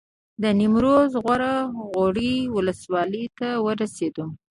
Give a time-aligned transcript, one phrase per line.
[0.41, 1.41] د نیمروز غور
[1.91, 4.25] غوري ولسوالۍ ته ورسېدو.